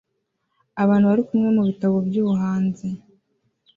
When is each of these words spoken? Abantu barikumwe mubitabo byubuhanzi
Abantu 0.81 1.05
barikumwe 1.11 1.49
mubitabo 1.55 1.95
byubuhanzi 2.07 2.87